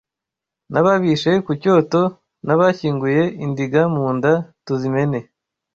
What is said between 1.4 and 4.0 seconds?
ku cyoto N'abashyinguye indiga